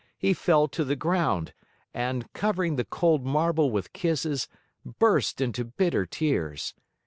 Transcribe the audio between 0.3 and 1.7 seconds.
fell to the ground